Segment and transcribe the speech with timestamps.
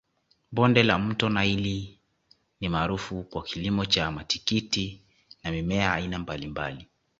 [0.51, 1.97] Bonde la mto naili
[2.61, 5.01] ni maarufu kwa kilimo cha matikiti
[5.43, 6.87] na mimea aina mbalimbali